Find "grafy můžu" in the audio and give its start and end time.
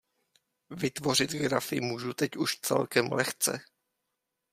1.31-2.13